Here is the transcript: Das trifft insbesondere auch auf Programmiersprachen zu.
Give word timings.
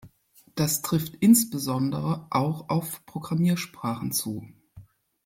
Das 0.55 0.81
trifft 0.81 1.13
insbesondere 1.19 2.25
auch 2.31 2.69
auf 2.69 3.05
Programmiersprachen 3.05 4.11
zu. 4.11 4.49